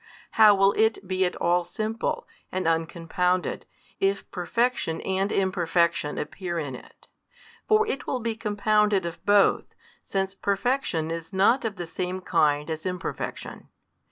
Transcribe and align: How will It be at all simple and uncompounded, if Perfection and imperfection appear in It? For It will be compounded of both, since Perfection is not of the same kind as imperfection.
How 0.31 0.55
will 0.55 0.71
It 0.79 0.97
be 1.07 1.25
at 1.25 1.35
all 1.35 1.63
simple 1.63 2.27
and 2.51 2.65
uncompounded, 2.67 3.67
if 3.99 4.25
Perfection 4.31 4.99
and 5.01 5.31
imperfection 5.31 6.17
appear 6.17 6.57
in 6.57 6.73
It? 6.73 7.07
For 7.67 7.85
It 7.85 8.07
will 8.07 8.19
be 8.19 8.35
compounded 8.35 9.05
of 9.05 9.23
both, 9.27 9.75
since 10.03 10.33
Perfection 10.33 11.11
is 11.11 11.31
not 11.31 11.65
of 11.65 11.75
the 11.75 11.85
same 11.85 12.19
kind 12.19 12.67
as 12.71 12.83
imperfection. 12.83 13.69